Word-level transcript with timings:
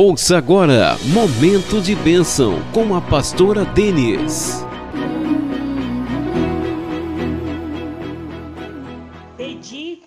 Ouça 0.00 0.38
agora 0.38 0.96
Momento 1.12 1.82
de 1.82 1.96
Bênção 1.96 2.52
com 2.72 2.94
a 2.94 3.00
pastora 3.00 3.64
Denise. 3.64 4.64
Pedi 9.36 10.04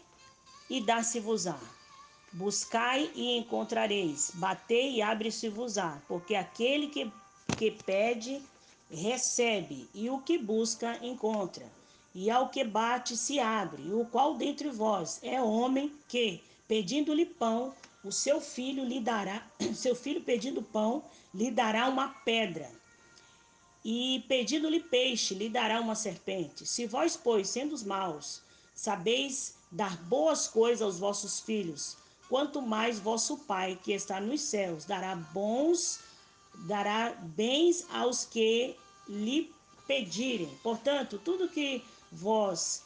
e 0.69 0.79
dá-se-vos-á. 0.79 1.59
Buscai 2.31 3.09
e 3.13 3.37
encontrareis. 3.37 4.31
Batei 4.35 4.95
e 4.95 5.01
abre-se-vos-á. 5.01 5.97
Porque 6.07 6.35
aquele 6.35 6.87
que, 6.87 7.11
que 7.57 7.71
pede, 7.71 8.41
recebe, 8.89 9.89
e 9.93 10.09
o 10.09 10.19
que 10.19 10.37
busca, 10.37 10.97
encontra. 11.01 11.65
E 12.15 12.31
ao 12.31 12.47
que 12.47 12.63
bate, 12.63 13.17
se 13.17 13.41
abre. 13.41 13.91
O 13.91 14.05
qual 14.05 14.35
dentre 14.35 14.69
vós 14.69 15.19
é 15.21 15.41
homem 15.41 15.91
que, 16.07 16.41
pedindo-lhe 16.65 17.25
pão, 17.25 17.73
o 18.03 18.11
seu 18.11 18.41
filho 18.41 18.83
lhe 18.83 18.99
dará, 18.99 19.45
seu 19.75 19.95
filho 19.95 20.21
pedindo 20.21 20.61
pão, 20.61 21.03
lhe 21.33 21.51
dará 21.51 21.87
uma 21.87 22.09
pedra. 22.09 22.71
E 23.83 24.23
pedindo-lhe 24.27 24.79
peixe, 24.79 25.33
lhe 25.33 25.49
dará 25.49 25.79
uma 25.79 25.95
serpente. 25.95 26.65
Se 26.65 26.85
vós, 26.85 27.17
pois, 27.17 27.49
sendo 27.49 27.73
os 27.73 27.83
maus, 27.83 28.41
sabeis 28.75 29.55
dar 29.71 29.97
boas 30.03 30.47
coisas 30.47 30.81
aos 30.81 30.99
vossos 30.99 31.39
filhos, 31.39 31.97
quanto 32.29 32.61
mais 32.61 32.99
vosso 32.99 33.37
Pai, 33.39 33.79
que 33.83 33.91
está 33.91 34.19
nos 34.19 34.41
céus, 34.41 34.85
dará 34.85 35.15
bons, 35.15 35.99
dará 36.67 37.11
bens 37.11 37.85
aos 37.91 38.23
que 38.25 38.75
lhe 39.07 39.51
pedirem. 39.87 40.49
Portanto, 40.61 41.19
tudo 41.23 41.49
que 41.49 41.83
vós 42.11 42.83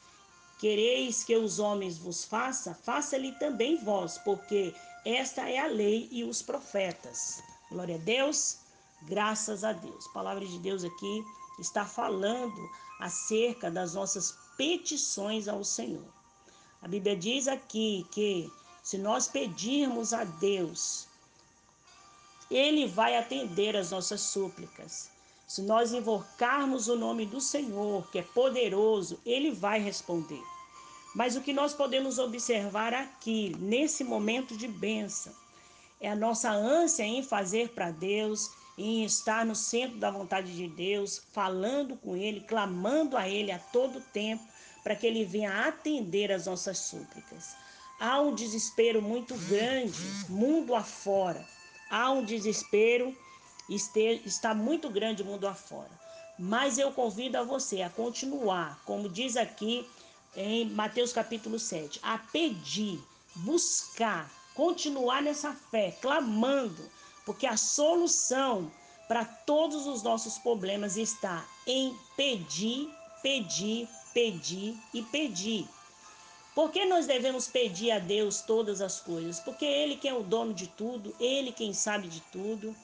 quereis 0.59 1.23
que 1.23 1.35
os 1.35 1.59
homens 1.59 1.97
vos 1.97 2.23
façam, 2.23 2.73
faça-lhe 2.73 3.33
também 3.33 3.75
vós, 3.77 4.17
porque 4.17 4.73
esta 5.05 5.47
é 5.47 5.59
a 5.59 5.67
lei 5.67 6.09
e 6.11 6.23
os 6.23 6.41
profetas. 6.41 7.43
Glória 7.69 7.95
a 7.95 7.99
Deus, 7.99 8.57
graças 9.03 9.63
a 9.63 9.71
Deus. 9.71 10.07
A 10.07 10.13
palavra 10.13 10.43
de 10.43 10.57
Deus 10.57 10.83
aqui 10.83 11.23
está 11.59 11.85
falando 11.85 12.67
acerca 12.99 13.69
das 13.69 13.93
nossas 13.93 14.35
petições 14.57 15.47
ao 15.47 15.63
Senhor. 15.63 16.07
A 16.81 16.87
Bíblia 16.87 17.15
diz 17.15 17.47
aqui 17.47 18.05
que 18.11 18.51
se 18.81 18.97
nós 18.97 19.27
pedirmos 19.27 20.11
a 20.11 20.23
Deus, 20.23 21.07
Ele 22.49 22.87
vai 22.87 23.15
atender 23.15 23.75
as 23.75 23.91
nossas 23.91 24.21
súplicas. 24.21 25.11
Se 25.47 25.61
nós 25.61 25.93
invocarmos 25.93 26.87
o 26.87 26.95
nome 26.95 27.27
do 27.27 27.39
Senhor, 27.39 28.09
que 28.09 28.17
é 28.17 28.23
poderoso, 28.23 29.19
Ele 29.23 29.51
vai 29.51 29.79
responder. 29.79 30.43
Mas 31.15 31.37
o 31.37 31.41
que 31.41 31.53
nós 31.53 31.73
podemos 31.73 32.19
observar 32.19 32.93
aqui, 32.93 33.55
nesse 33.57 34.03
momento 34.03 34.57
de 34.57 34.67
bênção, 34.67 35.33
é 36.01 36.09
a 36.09 36.15
nossa 36.15 36.51
ânsia 36.51 37.03
em 37.03 37.23
fazer 37.23 37.69
para 37.69 37.89
Deus, 37.89 38.51
em 38.77 39.05
estar 39.05 39.45
no 39.45 39.55
centro 39.55 39.97
da 39.97 40.11
vontade 40.11 40.53
de 40.53 40.67
Deus, 40.67 41.21
falando 41.31 41.95
com 41.95 42.17
Ele, 42.17 42.41
clamando 42.41 43.15
a 43.15 43.29
Ele 43.29 43.49
a 43.49 43.57
todo 43.57 44.01
tempo, 44.11 44.43
para 44.83 44.93
que 44.93 45.07
Ele 45.07 45.23
venha 45.23 45.65
atender 45.65 46.33
as 46.33 46.47
nossas 46.47 46.79
súplicas. 46.79 47.55
Há 47.97 48.19
um 48.19 48.35
desespero 48.35 49.01
muito 49.01 49.35
grande, 49.47 49.97
mundo 50.27 50.75
afora. 50.75 51.47
Há 51.89 52.11
um 52.11 52.25
desespero, 52.25 53.15
está 53.69 54.53
muito 54.53 54.89
grande 54.89 55.23
mundo 55.23 55.47
afora. 55.47 55.91
Mas 56.37 56.77
eu 56.77 56.91
convido 56.91 57.37
a 57.37 57.43
você 57.43 57.81
a 57.81 57.89
continuar, 57.89 58.81
como 58.83 59.07
diz 59.07 59.37
aqui 59.37 59.87
em 60.35 60.69
Mateus 60.69 61.13
capítulo 61.13 61.57
7, 61.57 61.99
a 62.03 62.17
pedir, 62.17 62.99
buscar, 63.35 64.29
continuar 64.53 65.21
nessa 65.21 65.53
fé, 65.53 65.91
clamando, 66.01 66.89
porque 67.25 67.47
a 67.47 67.57
solução 67.57 68.71
para 69.07 69.23
todos 69.23 69.87
os 69.87 70.03
nossos 70.03 70.37
problemas 70.37 70.97
está 70.97 71.45
em 71.65 71.95
pedir, 72.15 72.89
pedir, 73.21 73.87
pedir 74.13 74.75
e 74.93 75.01
pedir. 75.03 75.67
Por 76.53 76.71
que 76.71 76.85
nós 76.85 77.05
devemos 77.05 77.47
pedir 77.47 77.91
a 77.91 77.99
Deus 77.99 78.41
todas 78.41 78.81
as 78.81 78.99
coisas? 78.99 79.39
Porque 79.39 79.65
Ele 79.65 79.97
quem 79.97 80.11
é 80.11 80.13
o 80.13 80.23
dono 80.23 80.53
de 80.53 80.67
tudo, 80.67 81.13
Ele 81.19 81.51
quem 81.51 81.73
sabe 81.73 82.07
de 82.07 82.21
tudo, 82.31 82.75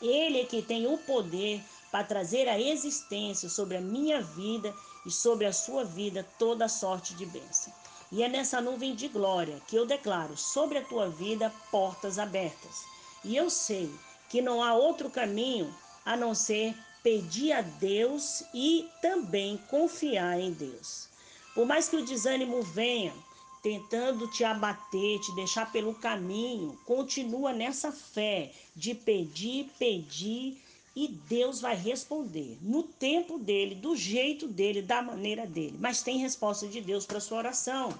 Ele 0.00 0.40
é 0.40 0.44
que 0.44 0.62
tem 0.62 0.86
o 0.86 0.96
poder 0.98 1.60
para 1.96 2.04
trazer 2.04 2.46
a 2.46 2.60
existência 2.60 3.48
sobre 3.48 3.78
a 3.78 3.80
minha 3.80 4.20
vida 4.20 4.74
e 5.06 5.10
sobre 5.10 5.46
a 5.46 5.52
sua 5.52 5.82
vida 5.82 6.28
toda 6.38 6.68
sorte 6.68 7.14
de 7.14 7.24
bênção. 7.24 7.72
E 8.12 8.22
é 8.22 8.28
nessa 8.28 8.60
nuvem 8.60 8.94
de 8.94 9.08
glória 9.08 9.62
que 9.66 9.76
eu 9.76 9.86
declaro 9.86 10.36
sobre 10.36 10.76
a 10.76 10.84
tua 10.84 11.08
vida 11.08 11.50
portas 11.70 12.18
abertas. 12.18 12.84
E 13.24 13.34
eu 13.34 13.48
sei 13.48 13.90
que 14.28 14.42
não 14.42 14.62
há 14.62 14.74
outro 14.74 15.08
caminho 15.08 15.74
a 16.04 16.14
não 16.18 16.34
ser 16.34 16.76
pedir 17.02 17.52
a 17.52 17.62
Deus 17.62 18.44
e 18.52 18.86
também 19.00 19.56
confiar 19.70 20.38
em 20.38 20.52
Deus. 20.52 21.08
Por 21.54 21.64
mais 21.64 21.88
que 21.88 21.96
o 21.96 22.04
desânimo 22.04 22.60
venha 22.60 23.14
tentando 23.62 24.30
te 24.30 24.44
abater, 24.44 25.18
te 25.20 25.34
deixar 25.34 25.72
pelo 25.72 25.94
caminho, 25.94 26.78
continua 26.84 27.54
nessa 27.54 27.90
fé 27.90 28.52
de 28.76 28.94
pedir, 28.94 29.70
pedir 29.78 30.62
e 30.96 31.08
Deus 31.08 31.60
vai 31.60 31.76
responder 31.76 32.56
no 32.62 32.82
tempo 32.82 33.38
dele, 33.38 33.74
do 33.74 33.94
jeito 33.94 34.48
dele, 34.48 34.80
da 34.80 35.02
maneira 35.02 35.46
dele. 35.46 35.76
Mas 35.78 36.02
tem 36.02 36.16
resposta 36.16 36.66
de 36.66 36.80
Deus 36.80 37.04
para 37.04 37.20
sua 37.20 37.36
oração. 37.36 37.92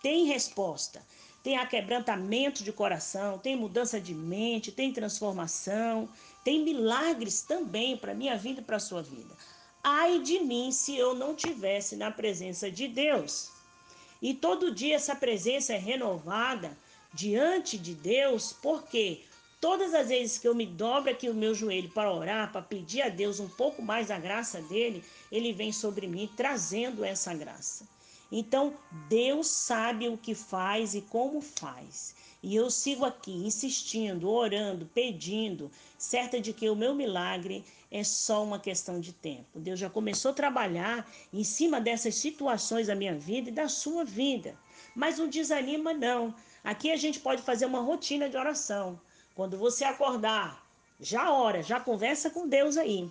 Tem 0.00 0.26
resposta. 0.26 1.04
Tem 1.42 1.56
aquebrantamento 1.56 2.62
de 2.62 2.72
coração, 2.72 3.38
tem 3.38 3.56
mudança 3.56 4.00
de 4.00 4.14
mente, 4.14 4.70
tem 4.70 4.92
transformação, 4.92 6.08
tem 6.44 6.62
milagres 6.62 7.42
também 7.42 7.96
para 7.96 8.14
minha 8.14 8.36
vida 8.36 8.60
e 8.60 8.64
para 8.64 8.78
sua 8.78 9.02
vida. 9.02 9.34
Ai 9.82 10.20
de 10.20 10.38
mim 10.38 10.70
se 10.70 10.96
eu 10.96 11.14
não 11.14 11.34
tivesse 11.34 11.96
na 11.96 12.10
presença 12.10 12.70
de 12.70 12.86
Deus. 12.86 13.50
E 14.22 14.32
todo 14.34 14.74
dia 14.74 14.94
essa 14.96 15.16
presença 15.16 15.72
é 15.72 15.78
renovada 15.78 16.76
diante 17.12 17.78
de 17.78 17.94
Deus, 17.94 18.52
porque 18.52 19.22
Todas 19.60 19.92
as 19.92 20.08
vezes 20.08 20.38
que 20.38 20.46
eu 20.46 20.54
me 20.54 20.64
dobro 20.64 21.10
aqui 21.10 21.28
o 21.28 21.34
meu 21.34 21.52
joelho 21.52 21.90
para 21.90 22.12
orar, 22.12 22.52
para 22.52 22.62
pedir 22.62 23.02
a 23.02 23.08
Deus 23.08 23.40
um 23.40 23.48
pouco 23.48 23.82
mais 23.82 24.06
da 24.06 24.18
graça 24.18 24.60
dele, 24.62 25.02
ele 25.32 25.52
vem 25.52 25.72
sobre 25.72 26.06
mim 26.06 26.30
trazendo 26.36 27.04
essa 27.04 27.34
graça. 27.34 27.84
Então, 28.30 28.74
Deus 29.08 29.48
sabe 29.48 30.08
o 30.08 30.16
que 30.16 30.32
faz 30.32 30.94
e 30.94 31.00
como 31.00 31.40
faz. 31.40 32.14
E 32.40 32.54
eu 32.54 32.70
sigo 32.70 33.04
aqui 33.04 33.32
insistindo, 33.32 34.30
orando, 34.30 34.86
pedindo, 34.94 35.70
certa 35.96 36.40
de 36.40 36.52
que 36.52 36.70
o 36.70 36.76
meu 36.76 36.94
milagre 36.94 37.64
é 37.90 38.04
só 38.04 38.44
uma 38.44 38.60
questão 38.60 39.00
de 39.00 39.12
tempo. 39.12 39.58
Deus 39.58 39.80
já 39.80 39.90
começou 39.90 40.30
a 40.30 40.34
trabalhar 40.34 41.10
em 41.32 41.42
cima 41.42 41.80
dessas 41.80 42.14
situações 42.14 42.86
da 42.86 42.94
minha 42.94 43.14
vida 43.18 43.48
e 43.48 43.52
da 43.52 43.68
sua 43.68 44.04
vida. 44.04 44.56
Mas 44.94 45.18
não 45.18 45.26
desanima, 45.26 45.92
não. 45.92 46.32
Aqui 46.62 46.92
a 46.92 46.96
gente 46.96 47.18
pode 47.18 47.42
fazer 47.42 47.66
uma 47.66 47.80
rotina 47.80 48.28
de 48.28 48.36
oração. 48.36 49.00
Quando 49.38 49.56
você 49.56 49.84
acordar, 49.84 50.66
já 50.98 51.32
ora, 51.32 51.62
já 51.62 51.78
conversa 51.78 52.28
com 52.28 52.48
Deus 52.48 52.76
aí. 52.76 53.08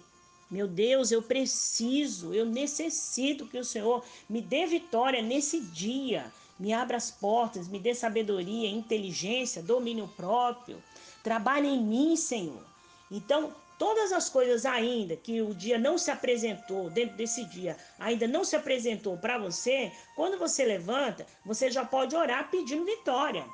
Meu 0.51 0.67
Deus, 0.67 1.09
eu 1.09 1.21
preciso, 1.21 2.33
eu 2.33 2.45
necessito 2.45 3.47
que 3.47 3.57
o 3.57 3.63
Senhor 3.63 4.03
me 4.29 4.41
dê 4.41 4.65
vitória 4.65 5.21
nesse 5.21 5.61
dia. 5.61 6.29
Me 6.59 6.73
abra 6.73 6.97
as 6.97 7.09
portas, 7.09 7.69
me 7.69 7.79
dê 7.79 7.95
sabedoria, 7.95 8.69
inteligência, 8.69 9.63
domínio 9.63 10.05
próprio. 10.17 10.83
Trabalhe 11.23 11.69
em 11.69 11.81
mim, 11.81 12.17
Senhor. 12.17 12.61
Então, 13.09 13.55
todas 13.79 14.11
as 14.11 14.27
coisas 14.27 14.65
ainda 14.65 15.15
que 15.15 15.41
o 15.41 15.53
dia 15.53 15.79
não 15.79 15.97
se 15.97 16.11
apresentou, 16.11 16.89
dentro 16.89 17.15
desse 17.15 17.45
dia, 17.45 17.77
ainda 17.97 18.27
não 18.27 18.43
se 18.43 18.57
apresentou 18.57 19.15
para 19.15 19.37
você, 19.37 19.93
quando 20.13 20.37
você 20.37 20.65
levanta, 20.65 21.25
você 21.45 21.71
já 21.71 21.85
pode 21.85 22.17
orar 22.17 22.51
pedindo 22.51 22.83
vitória 22.83 23.45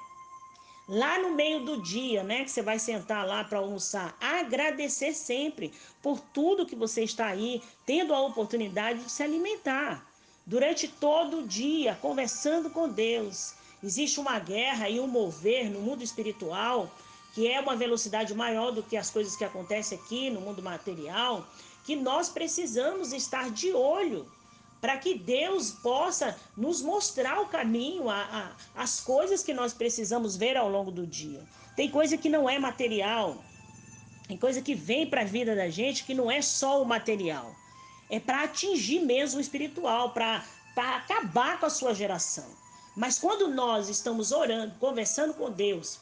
lá 0.88 1.20
no 1.20 1.32
meio 1.32 1.64
do 1.64 1.82
dia, 1.82 2.24
né, 2.24 2.44
que 2.44 2.52
você 2.52 2.62
vai 2.62 2.78
sentar 2.80 3.26
lá 3.26 3.44
para 3.44 3.60
almoçar, 3.60 4.16
agradecer 4.20 5.14
sempre 5.14 5.74
por 6.02 6.20
tudo 6.20 6.66
que 6.66 6.76
você 6.76 7.04
está 7.04 7.28
aí, 7.28 7.62
tendo 7.86 8.14
a 8.14 8.22
oportunidade 8.22 9.04
de 9.04 9.12
se 9.12 9.24
alimentar. 9.24 10.06
Durante 10.46 10.88
todo 10.88 11.40
o 11.40 11.48
dia, 11.48 11.98
conversando 12.02 12.70
com 12.70 12.90
Deus. 12.90 13.54
Existe 13.82 14.20
uma 14.20 14.40
guerra 14.40 14.90
e 14.90 15.00
um 15.00 15.08
mover 15.08 15.70
no 15.70 15.80
mundo 15.80 16.04
espiritual 16.04 16.92
que 17.34 17.48
é 17.48 17.60
uma 17.60 17.76
velocidade 17.76 18.34
maior 18.36 18.72
do 18.72 18.84
que 18.84 18.96
as 18.96 19.10
coisas 19.10 19.36
que 19.36 19.44
acontecem 19.44 19.98
aqui 19.98 20.30
no 20.30 20.40
mundo 20.40 20.62
material, 20.62 21.46
que 21.84 21.96
nós 21.96 22.30
precisamos 22.30 23.12
estar 23.12 23.50
de 23.50 23.74
olho 23.74 24.32
para 24.84 24.98
que 24.98 25.18
Deus 25.18 25.72
possa 25.72 26.38
nos 26.58 26.82
mostrar 26.82 27.40
o 27.40 27.46
caminho, 27.46 28.10
a, 28.10 28.52
a, 28.76 28.84
as 28.84 29.00
coisas 29.00 29.42
que 29.42 29.54
nós 29.54 29.74
precisamos 29.74 30.36
ver 30.36 30.58
ao 30.58 30.70
longo 30.70 30.92
do 30.92 31.08
dia. 31.08 31.42
Tem 31.74 31.90
coisa 31.90 32.18
que 32.18 32.28
não 32.28 32.50
é 32.50 32.60
material, 32.60 33.42
tem 34.28 34.38
coisa 34.38 34.62
que 34.62 34.76
vem 34.76 35.10
para 35.10 35.22
a 35.22 35.24
vida 35.24 35.56
da 35.56 35.70
gente 35.70 36.04
que 36.04 36.14
não 36.14 36.30
é 36.30 36.42
só 36.42 36.82
o 36.82 36.86
material, 36.86 37.56
é 38.10 38.20
para 38.20 38.44
atingir 38.44 39.00
mesmo 39.00 39.38
o 39.38 39.42
espiritual, 39.42 40.12
para 40.12 40.44
acabar 40.76 41.62
com 41.62 41.66
a 41.66 41.70
sua 41.70 41.94
geração. 41.94 42.54
Mas 42.94 43.18
quando 43.18 43.48
nós 43.48 43.88
estamos 43.88 44.34
orando, 44.34 44.76
conversando 44.82 45.34
com 45.34 45.50
Deus, 45.50 46.02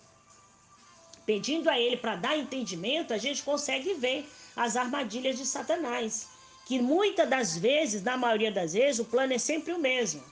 pedindo 1.24 1.70
a 1.70 1.78
Ele 1.78 1.98
para 1.98 2.16
dar 2.16 2.36
entendimento, 2.36 3.14
a 3.14 3.20
gente 3.20 3.44
consegue 3.44 3.94
ver 3.94 4.28
as 4.56 4.76
armadilhas 4.76 5.38
de 5.38 5.46
Satanás. 5.46 6.31
Que 6.72 6.80
muitas 6.80 7.28
das 7.28 7.58
vezes, 7.58 8.02
na 8.02 8.16
maioria 8.16 8.50
das 8.50 8.72
vezes, 8.72 9.02
o 9.02 9.04
plano 9.04 9.34
é 9.34 9.38
sempre 9.38 9.74
o 9.74 9.78
mesmo: 9.78 10.24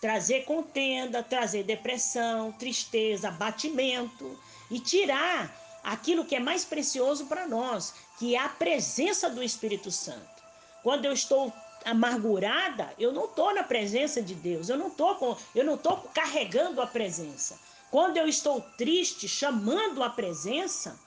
trazer 0.00 0.46
contenda, 0.46 1.22
trazer 1.22 1.64
depressão, 1.64 2.50
tristeza, 2.52 3.28
abatimento 3.28 4.40
e 4.70 4.80
tirar 4.80 5.54
aquilo 5.84 6.24
que 6.24 6.34
é 6.34 6.40
mais 6.40 6.64
precioso 6.64 7.26
para 7.26 7.46
nós, 7.46 7.92
que 8.18 8.34
é 8.34 8.38
a 8.38 8.48
presença 8.48 9.28
do 9.28 9.42
Espírito 9.42 9.90
Santo. 9.90 10.42
Quando 10.82 11.04
eu 11.04 11.12
estou 11.12 11.52
amargurada, 11.84 12.94
eu 12.98 13.12
não 13.12 13.26
estou 13.26 13.54
na 13.54 13.62
presença 13.62 14.22
de 14.22 14.34
Deus, 14.34 14.70
eu 14.70 14.78
não 14.78 14.88
estou 14.88 15.38
eu 15.54 15.62
não 15.62 15.74
estou 15.74 15.98
carregando 16.14 16.80
a 16.80 16.86
presença. 16.86 17.60
Quando 17.90 18.16
eu 18.16 18.26
estou 18.26 18.62
triste, 18.78 19.28
chamando 19.28 20.02
a 20.02 20.08
presença, 20.08 20.98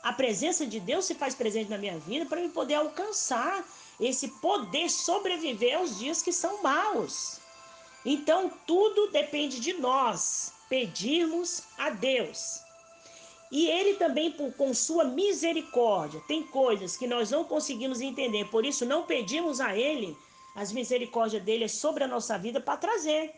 a 0.00 0.12
presença 0.12 0.64
de 0.64 0.78
Deus 0.78 1.06
se 1.06 1.16
faz 1.16 1.34
presente 1.34 1.70
na 1.70 1.76
minha 1.76 1.98
vida 1.98 2.24
para 2.24 2.40
eu 2.40 2.50
poder 2.50 2.74
alcançar 2.74 3.64
esse 4.02 4.28
poder 4.28 4.90
sobreviver 4.90 5.78
aos 5.78 5.98
dias 5.98 6.20
que 6.20 6.32
são 6.32 6.60
maus. 6.62 7.40
Então, 8.04 8.50
tudo 8.66 9.12
depende 9.12 9.60
de 9.60 9.74
nós 9.74 10.52
pedirmos 10.68 11.62
a 11.78 11.90
Deus. 11.90 12.60
E 13.50 13.68
ele 13.68 13.94
também, 13.94 14.32
com 14.32 14.74
sua 14.74 15.04
misericórdia, 15.04 16.20
tem 16.26 16.42
coisas 16.42 16.96
que 16.96 17.06
nós 17.06 17.30
não 17.30 17.44
conseguimos 17.44 18.00
entender, 18.00 18.46
por 18.46 18.64
isso 18.64 18.84
não 18.84 19.04
pedimos 19.04 19.60
a 19.60 19.76
ele 19.76 20.16
as 20.56 20.72
misericórdias 20.72 21.42
dele 21.42 21.68
sobre 21.68 22.02
a 22.02 22.08
nossa 22.08 22.36
vida 22.36 22.60
para 22.60 22.78
trazer. 22.78 23.34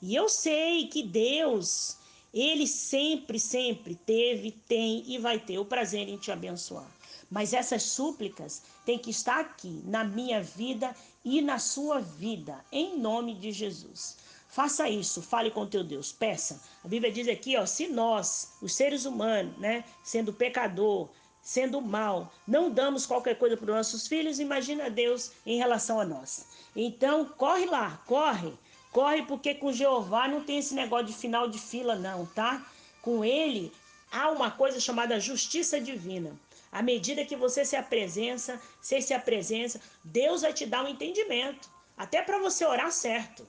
E 0.00 0.14
eu 0.14 0.28
sei 0.28 0.86
que 0.86 1.02
Deus, 1.02 1.98
ele 2.32 2.66
sempre, 2.66 3.38
sempre 3.38 3.94
teve, 3.94 4.52
tem 4.52 5.04
e 5.06 5.18
vai 5.18 5.38
ter 5.38 5.58
o 5.58 5.64
prazer 5.64 6.08
em 6.08 6.16
te 6.16 6.32
abençoar. 6.32 6.90
Mas 7.32 7.54
essas 7.54 7.82
súplicas 7.84 8.60
têm 8.84 8.98
que 8.98 9.08
estar 9.08 9.40
aqui 9.40 9.80
na 9.86 10.04
minha 10.04 10.42
vida 10.42 10.94
e 11.24 11.40
na 11.40 11.58
sua 11.58 11.98
vida, 11.98 12.62
em 12.70 12.98
nome 12.98 13.34
de 13.34 13.50
Jesus. 13.50 14.18
Faça 14.48 14.86
isso, 14.86 15.22
fale 15.22 15.50
com 15.50 15.66
teu 15.66 15.82
Deus, 15.82 16.12
peça. 16.12 16.60
A 16.84 16.88
Bíblia 16.88 17.10
diz 17.10 17.26
aqui, 17.26 17.56
ó, 17.56 17.64
se 17.64 17.88
nós, 17.88 18.52
os 18.60 18.74
seres 18.74 19.06
humanos, 19.06 19.56
né, 19.56 19.82
sendo 20.04 20.30
pecador, 20.30 21.08
sendo 21.40 21.80
mal, 21.80 22.30
não 22.46 22.70
damos 22.70 23.06
qualquer 23.06 23.38
coisa 23.38 23.56
para 23.56 23.70
os 23.70 23.76
nossos 23.76 24.06
filhos, 24.06 24.38
imagina 24.38 24.90
Deus 24.90 25.32
em 25.46 25.56
relação 25.56 25.98
a 25.98 26.04
nós. 26.04 26.44
Então, 26.76 27.24
corre 27.24 27.64
lá, 27.64 28.02
corre, 28.06 28.52
corre, 28.92 29.22
porque 29.22 29.54
com 29.54 29.72
Jeová 29.72 30.28
não 30.28 30.44
tem 30.44 30.58
esse 30.58 30.74
negócio 30.74 31.06
de 31.06 31.14
final 31.14 31.48
de 31.48 31.58
fila, 31.58 31.94
não, 31.94 32.26
tá? 32.26 32.62
Com 33.00 33.24
ele 33.24 33.72
há 34.10 34.30
uma 34.30 34.50
coisa 34.50 34.78
chamada 34.78 35.18
justiça 35.18 35.80
divina. 35.80 36.38
À 36.72 36.82
medida 36.82 37.26
que 37.26 37.36
você 37.36 37.66
se 37.66 37.76
apresenta, 37.76 38.58
você 38.80 38.98
se 39.02 39.12
apresenta, 39.12 39.78
Deus 40.02 40.40
vai 40.40 40.54
te 40.54 40.64
dar 40.64 40.82
um 40.82 40.88
entendimento, 40.88 41.70
até 41.94 42.22
para 42.22 42.38
você 42.38 42.64
orar 42.64 42.90
certo. 42.90 43.46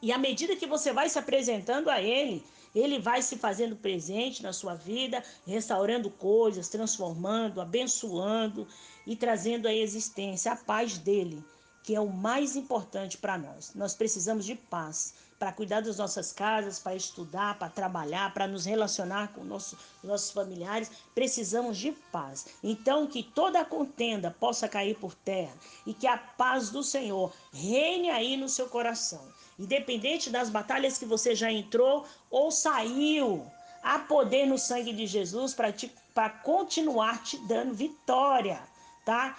E 0.00 0.10
à 0.10 0.16
medida 0.16 0.56
que 0.56 0.66
você 0.66 0.90
vai 0.90 1.10
se 1.10 1.18
apresentando 1.18 1.90
a 1.90 2.00
Ele, 2.00 2.42
Ele 2.74 2.98
vai 2.98 3.20
se 3.20 3.36
fazendo 3.36 3.76
presente 3.76 4.42
na 4.42 4.54
sua 4.54 4.74
vida, 4.74 5.22
restaurando 5.46 6.08
coisas, 6.08 6.70
transformando, 6.70 7.60
abençoando 7.60 8.66
e 9.06 9.14
trazendo 9.14 9.68
à 9.68 9.74
existência 9.74 10.52
a 10.52 10.56
paz 10.56 10.96
dele, 10.96 11.44
que 11.84 11.94
é 11.94 12.00
o 12.00 12.08
mais 12.08 12.56
importante 12.56 13.18
para 13.18 13.36
nós. 13.36 13.74
Nós 13.74 13.94
precisamos 13.94 14.46
de 14.46 14.54
paz 14.54 15.14
para 15.38 15.52
cuidar 15.52 15.82
das 15.82 15.98
nossas 15.98 16.32
casas, 16.32 16.78
para 16.78 16.96
estudar, 16.96 17.58
para 17.58 17.68
trabalhar, 17.68 18.34
para 18.34 18.48
nos 18.48 18.64
relacionar 18.64 19.28
com 19.28 19.44
nosso, 19.44 19.78
nossos 20.02 20.32
familiares, 20.32 20.90
precisamos 21.14 21.78
de 21.78 21.92
paz. 22.10 22.46
Então, 22.62 23.06
que 23.06 23.22
toda 23.22 23.64
contenda 23.64 24.34
possa 24.40 24.68
cair 24.68 24.96
por 24.96 25.14
terra 25.14 25.54
e 25.86 25.94
que 25.94 26.06
a 26.06 26.18
paz 26.18 26.70
do 26.70 26.82
Senhor 26.82 27.32
reine 27.52 28.10
aí 28.10 28.36
no 28.36 28.48
seu 28.48 28.68
coração. 28.68 29.22
Independente 29.58 30.30
das 30.30 30.50
batalhas 30.50 30.98
que 30.98 31.04
você 31.04 31.34
já 31.34 31.50
entrou 31.50 32.04
ou 32.30 32.50
saiu, 32.50 33.46
há 33.82 33.98
poder 33.98 34.46
no 34.46 34.58
sangue 34.58 34.92
de 34.92 35.06
Jesus 35.06 35.54
para 35.54 36.30
continuar 36.30 37.22
te 37.22 37.38
dando 37.46 37.74
vitória, 37.74 38.60
tá? 39.04 39.36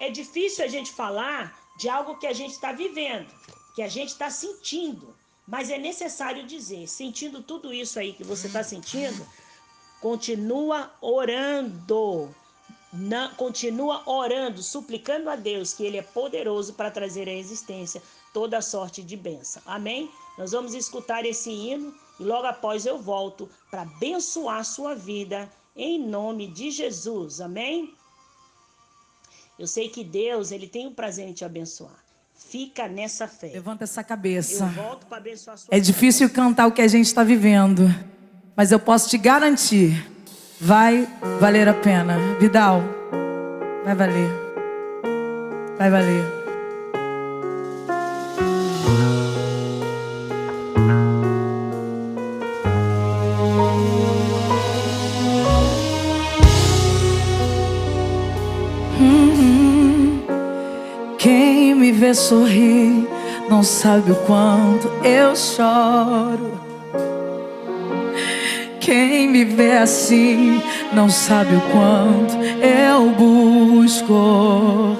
É 0.00 0.10
difícil 0.10 0.64
a 0.64 0.68
gente 0.68 0.92
falar 0.92 1.56
de 1.78 1.88
algo 1.88 2.18
que 2.18 2.26
a 2.26 2.32
gente 2.32 2.52
está 2.52 2.72
vivendo, 2.72 3.32
que 3.74 3.82
a 3.82 3.88
gente 3.88 4.08
está 4.08 4.30
sentindo. 4.30 5.14
Mas 5.46 5.70
é 5.70 5.78
necessário 5.78 6.44
dizer, 6.44 6.88
sentindo 6.88 7.42
tudo 7.42 7.72
isso 7.72 7.98
aí 7.98 8.12
que 8.12 8.24
você 8.24 8.48
está 8.48 8.64
sentindo, 8.64 9.24
continua 10.00 10.92
orando. 11.00 12.34
Continua 13.36 14.02
orando, 14.08 14.62
suplicando 14.62 15.28
a 15.28 15.36
Deus 15.36 15.74
que 15.74 15.84
Ele 15.84 15.98
é 15.98 16.02
poderoso 16.02 16.72
para 16.72 16.90
trazer 16.90 17.28
à 17.28 17.32
existência 17.32 18.02
toda 18.32 18.62
sorte 18.62 19.02
de 19.02 19.16
bênção. 19.16 19.62
Amém? 19.66 20.10
Nós 20.38 20.52
vamos 20.52 20.74
escutar 20.74 21.24
esse 21.26 21.50
hino 21.50 21.94
e 22.18 22.24
logo 22.24 22.46
após 22.46 22.86
eu 22.86 22.98
volto 22.98 23.48
para 23.70 23.82
abençoar 23.82 24.64
sua 24.64 24.94
vida 24.94 25.50
em 25.76 25.98
nome 25.98 26.46
de 26.46 26.70
Jesus. 26.70 27.40
Amém? 27.40 27.94
Eu 29.58 29.66
sei 29.66 29.88
que 29.88 30.02
Deus, 30.02 30.50
ele 30.50 30.66
tem 30.66 30.86
o 30.86 30.94
prazer 30.94 31.28
em 31.28 31.32
te 31.32 31.44
abençoar. 31.44 32.05
Fica 32.36 32.86
nessa 32.86 33.26
fé. 33.26 33.50
Levanta 33.52 33.84
essa 33.84 34.04
cabeça. 34.04 34.72
é 35.70 35.80
difícil 35.80 36.30
cantar 36.30 36.66
o 36.66 36.72
que 36.72 36.82
a 36.82 36.88
gente 36.88 37.06
está 37.06 37.24
vivendo, 37.24 37.92
mas 38.54 38.70
eu 38.70 38.78
posso 38.78 39.08
te 39.08 39.18
garantir, 39.18 40.10
vai 40.60 41.08
valer 41.40 41.68
a 41.68 41.74
pena. 41.74 42.16
Vidal, 42.38 42.82
vai 43.84 43.94
valer. 43.94 44.30
Vai 45.78 45.90
valer. 45.90 46.35
Vê 62.06 62.14
sorrir, 62.14 63.08
não 63.50 63.64
sabe 63.64 64.12
o 64.12 64.14
quanto 64.14 64.88
eu 65.02 65.34
choro. 65.34 66.60
Quem 68.78 69.28
me 69.28 69.44
vê 69.44 69.78
assim, 69.78 70.62
não 70.92 71.10
sabe 71.10 71.56
o 71.56 71.60
quanto 71.60 72.36
eu 72.62 73.10
busco. 73.10 74.96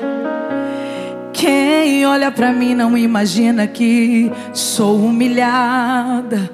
Quem 1.32 2.04
olha 2.04 2.32
pra 2.32 2.52
mim 2.52 2.74
não 2.74 2.98
imagina 2.98 3.68
que 3.68 4.32
sou 4.52 4.96
humilhada. 4.96 6.50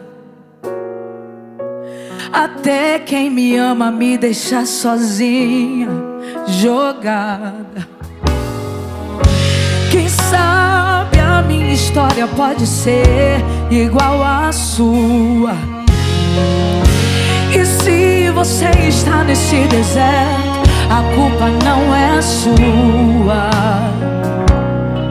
Até 2.31 2.99
quem 2.99 3.31
me 3.31 3.57
ama 3.57 3.91
me 3.91 4.19
deixa 4.19 4.67
sozinha, 4.67 5.88
jogada. 6.47 7.92
História 11.93 12.27
pode 12.27 12.67
ser 12.67 13.45
igual 13.71 14.25
à 14.25 14.51
sua. 14.51 15.53
E 17.55 17.67
se 17.67 18.31
você 18.31 18.71
está 18.89 19.23
nesse 19.23 19.67
deserto, 19.67 20.63
a 20.89 21.03
culpa 21.15 21.51
não 21.63 21.95
é 21.95 22.23
sua. 22.23 23.51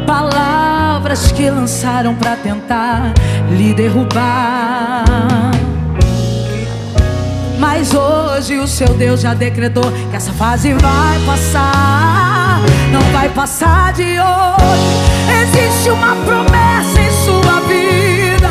Palavras 0.08 1.32
que 1.32 1.52
lançaram 1.52 2.16
para 2.16 2.36
tentar 2.38 3.14
lhe 3.52 3.76
derrubar. 3.76 5.06
Mas 7.60 7.94
hoje 7.94 8.58
o 8.58 8.68
seu 8.68 8.92
Deus 8.96 9.22
já 9.22 9.36
decretou 9.36 9.92
que 10.10 10.16
essa 10.16 10.34
fase 10.34 10.74
vai 10.74 11.20
passar. 11.28 12.21
Não 12.91 13.01
vai 13.12 13.29
passar 13.29 13.93
de 13.93 14.03
hoje. 14.03 15.01
Existe 15.41 15.89
uma 15.89 16.15
promessa 16.25 17.01
em 17.01 17.12
sua 17.25 17.60
vida. 17.67 18.50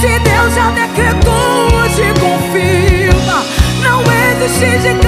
Se 0.00 0.18
Deus 0.18 0.54
já 0.54 0.70
decretou, 0.70 1.68
hoje 1.76 2.12
confirma. 2.20 3.42
Não 3.82 4.02
existe 4.02 4.80
gigante 4.80 5.01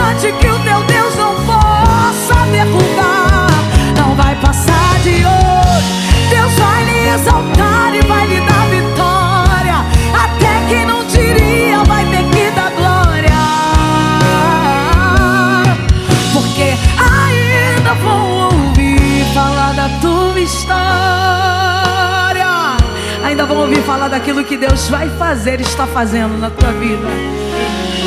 daquilo 24.14 24.44
que 24.44 24.56
Deus 24.56 24.88
vai 24.88 25.08
fazer, 25.18 25.60
está 25.60 25.88
fazendo 25.88 26.38
na 26.38 26.48
tua 26.48 26.70
vida. 26.74 27.08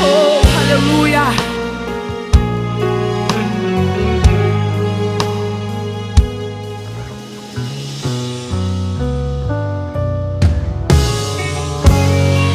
Oh, 0.02 0.42
Aleluia. 0.62 1.24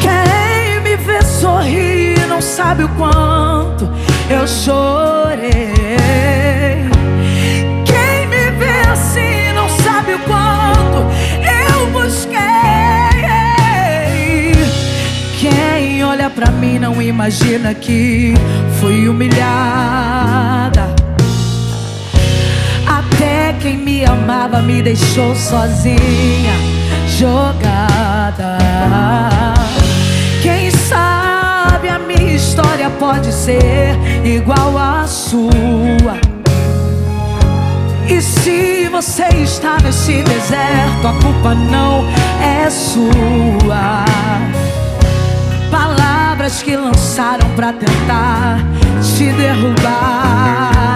Quem 0.01 0.81
me 0.81 0.97
vê 0.97 1.21
sorrir 1.21 2.27
não 2.27 2.41
sabe 2.41 2.85
o 2.85 2.89
quanto 2.89 3.87
eu 4.31 4.49
chorei. 4.49 5.02
Imagina 17.23 17.73
que 17.73 18.35
fui 18.81 19.09
humilhada. 19.09 20.93
Até 22.85 23.55
quem 23.61 23.77
me 23.77 24.05
amava 24.05 24.61
me 24.61 24.83
deixou 24.83 25.33
sozinha, 25.37 26.53
jogada. 27.07 28.59
Quem 30.43 30.69
sabe 30.73 31.89
a 31.89 31.99
minha 32.01 32.35
história 32.35 32.91
pode 32.91 33.33
ser 33.33 33.97
igual 34.25 34.77
à 34.77 35.07
sua. 35.07 36.19
E 38.09 38.21
se 38.21 38.89
você 38.89 39.29
está 39.45 39.77
nesse 39.81 40.25
deserto, 40.25 41.07
a 41.07 41.13
culpa 41.23 41.55
não 41.55 42.05
é 42.43 42.69
sua. 42.69 44.05
Que 46.61 46.77
lançaram 46.77 47.49
pra 47.57 47.73
tentar 47.73 48.59
te 49.17 49.33
derrubar. 49.33 50.87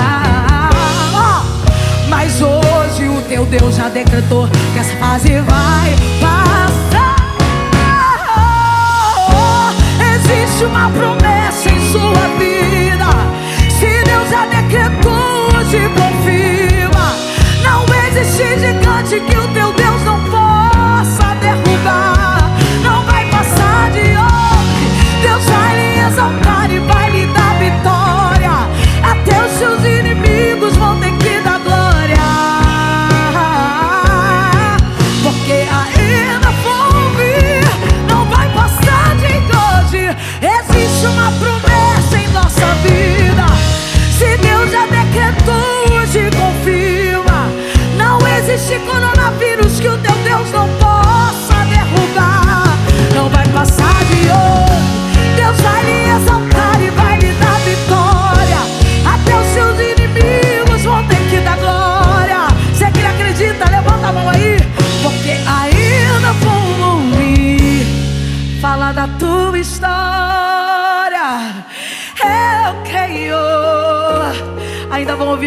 Mas 2.09 2.41
hoje 2.41 3.09
o 3.09 3.21
teu 3.23 3.45
Deus 3.47 3.75
já 3.75 3.89
decretou 3.89 4.47
que 4.73 4.79
essa 4.79 4.97
fase 4.97 5.41
vai 5.41 5.97
passar. 6.21 6.46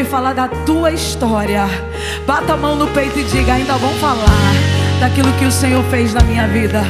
Falar 0.10 0.34
da 0.34 0.48
tua 0.66 0.92
história. 0.92 1.66
Bata 2.26 2.54
a 2.54 2.58
mão 2.58 2.76
no 2.76 2.88
peito 2.88 3.20
e 3.20 3.24
diga: 3.24 3.54
ainda 3.54 3.78
vão 3.78 3.94
falar 3.96 4.54
daquilo 5.00 5.32
que 5.38 5.46
o 5.46 5.52
Senhor 5.52 5.84
fez 5.86 6.14
na 6.14 6.22
minha 6.24 6.48
vida. 6.48 6.82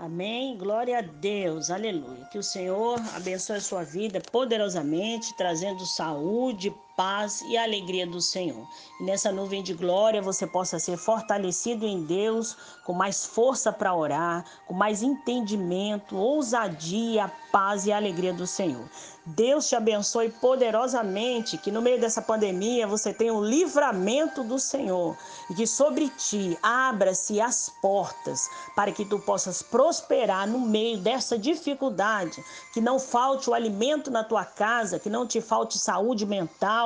Amém. 0.00 0.58
Glória 0.58 0.98
a 0.98 1.02
Deus. 1.02 1.70
Aleluia. 1.70 2.26
Que 2.30 2.38
o 2.38 2.42
Senhor 2.42 3.00
abençoe 3.14 3.56
a 3.56 3.60
sua 3.60 3.84
vida 3.84 4.20
poderosamente, 4.32 5.34
trazendo 5.36 5.86
saúde, 5.86 6.74
paz 6.96 7.42
e 7.42 7.56
alegria 7.56 8.06
do 8.06 8.20
Senhor. 8.20 8.66
E 9.00 9.04
nessa 9.04 9.32
nuvem 9.32 9.62
de 9.62 9.74
glória 9.74 10.22
você 10.22 10.46
possa 10.46 10.78
ser 10.78 10.96
fortalecido 10.96 11.86
em 11.86 12.04
Deus, 12.04 12.56
com 12.84 12.92
mais 12.92 13.24
força 13.24 13.72
para 13.72 13.94
orar, 13.94 14.44
com 14.66 14.74
mais 14.74 15.02
entendimento, 15.02 16.16
ousadia, 16.16 17.30
paz 17.50 17.86
e 17.86 17.92
alegria 17.92 18.32
do 18.32 18.46
Senhor. 18.46 18.88
Deus 19.24 19.68
te 19.68 19.76
abençoe 19.76 20.30
poderosamente, 20.30 21.56
que 21.56 21.70
no 21.70 21.80
meio 21.80 22.00
dessa 22.00 22.20
pandemia 22.20 22.88
você 22.88 23.14
tenha 23.14 23.32
o 23.32 23.44
livramento 23.44 24.42
do 24.42 24.58
Senhor 24.58 25.16
e 25.48 25.54
que 25.54 25.64
sobre 25.64 26.08
ti 26.08 26.58
abra-se 26.60 27.40
as 27.40 27.70
portas 27.80 28.48
para 28.74 28.90
que 28.90 29.04
tu 29.04 29.20
possas 29.20 29.62
prosperar 29.62 30.48
no 30.48 30.58
meio 30.58 30.98
dessa 30.98 31.38
dificuldade, 31.38 32.44
que 32.74 32.80
não 32.80 32.98
falte 32.98 33.48
o 33.48 33.54
alimento 33.54 34.10
na 34.10 34.24
tua 34.24 34.44
casa, 34.44 34.98
que 34.98 35.08
não 35.08 35.24
te 35.24 35.40
falte 35.40 35.78
saúde 35.78 36.26
mental, 36.26 36.81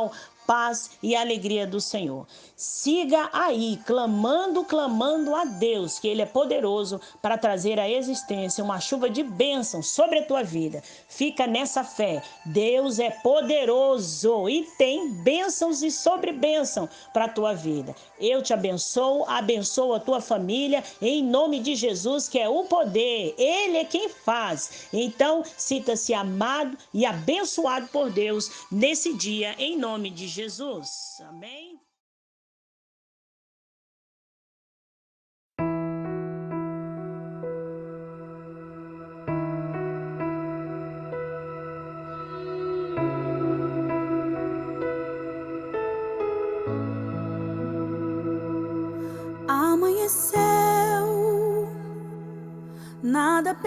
paz 0.46 0.92
e 1.02 1.16
alegria 1.16 1.66
do 1.66 1.80
Senhor. 1.80 2.26
Siga 2.54 3.28
aí, 3.32 3.78
clamando, 3.84 4.64
clamando 4.64 5.34
a 5.34 5.44
Deus, 5.44 5.98
que 5.98 6.08
Ele 6.08 6.22
é 6.22 6.26
poderoso 6.26 7.00
para 7.20 7.36
trazer 7.36 7.78
à 7.78 7.90
existência 7.90 8.64
uma 8.64 8.80
chuva 8.80 9.10
de 9.10 9.22
bênção 9.22 9.82
sobre 9.82 10.20
a 10.20 10.24
tua 10.24 10.42
vida. 10.42 10.82
Fica 11.08 11.46
nessa 11.46 11.84
fé. 11.84 12.22
Deus 12.46 12.98
é 12.98 13.10
poderoso 13.10 14.48
e 14.48 14.62
tem 14.78 15.10
bênçãos 15.10 15.82
e 15.82 15.90
sobre 15.90 16.32
bênção 16.32 16.88
para 17.12 17.24
a 17.24 17.28
tua 17.28 17.52
vida. 17.52 17.94
Eu 18.20 18.42
te 18.42 18.52
abençoo, 18.52 19.24
abençoo 19.26 19.94
a 19.94 20.00
tua 20.00 20.20
família, 20.20 20.82
em 21.00 21.22
nome 21.22 21.60
de 21.60 21.74
Jesus, 21.74 22.28
que 22.28 22.38
é 22.38 22.48
o 22.48 22.64
poder. 22.64 23.34
Ele 23.36 23.78
é 23.78 23.84
quem 23.84 24.08
faz. 24.08 24.86
Então, 24.92 25.42
sinta-se 25.56 26.14
amado 26.14 26.76
e 26.92 27.04
abençoado 27.04 27.88
por 27.88 28.10
Deus 28.10 28.50
nesse 28.70 29.14
dia, 29.14 29.54
em 29.58 29.76
nome 29.76 30.10
de 30.10 30.28
Jesus. 30.28 31.20
Amém. 31.28 31.65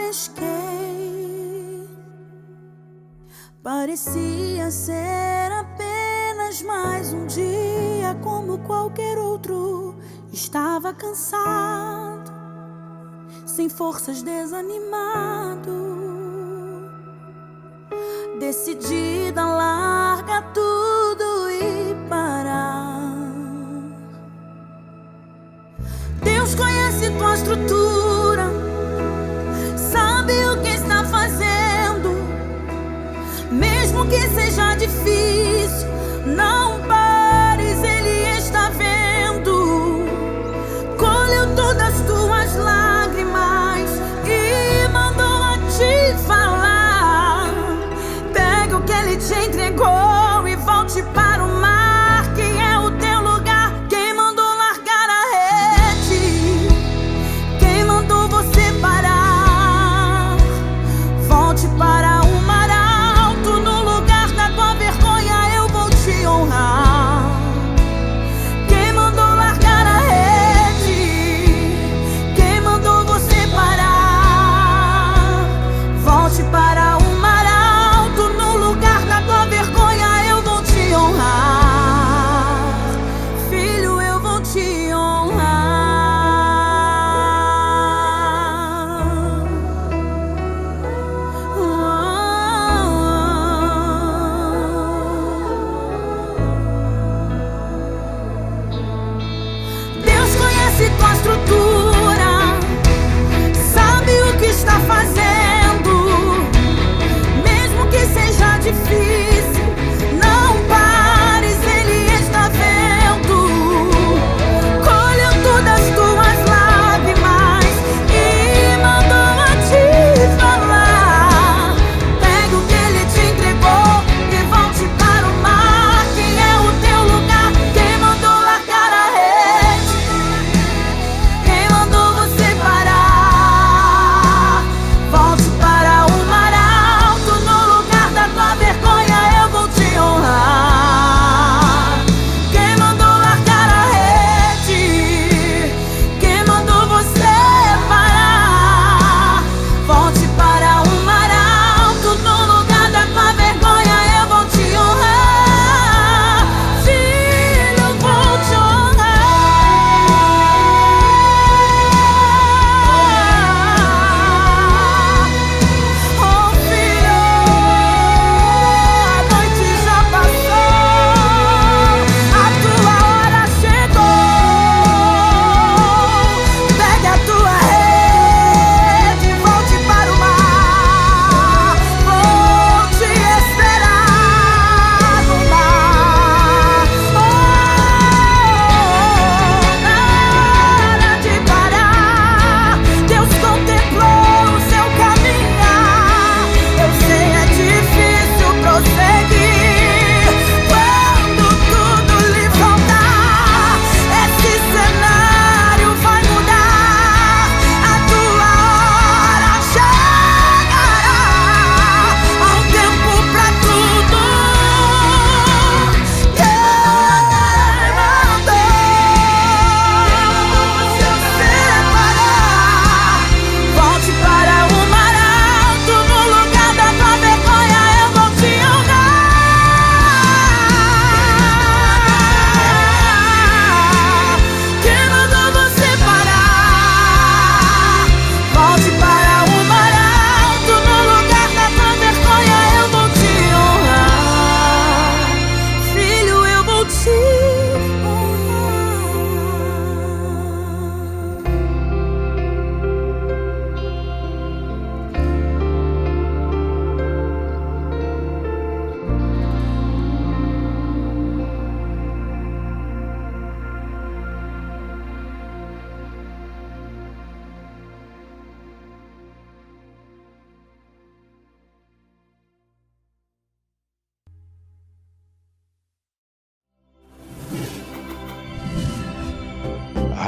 Pesquei. 0.09 1.87
Parecia 3.61 4.71
ser 4.71 5.51
apenas 5.51 6.63
mais 6.63 7.13
um 7.13 7.27
dia 7.27 8.17
como 8.23 8.57
qualquer 8.59 9.19
outro. 9.19 9.95
Estava 10.33 10.93
cansado, 10.93 12.31
sem 13.45 13.69
forças, 13.69 14.23
desanimado. 14.23 15.69
Decidida 18.39 19.41
a 19.41 19.55
largar 19.55 20.51
tudo 20.53 21.51
e 21.51 21.93
parar. 22.09 23.13
Deus 26.23 26.55
conhece 26.55 27.11
tua 27.17 27.35
estrutura, 27.35 27.78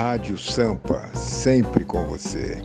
Rádio 0.02 0.36
Sampa, 0.36 1.12
sempre 1.16 1.86
com 1.86 2.04
você. 2.08 2.60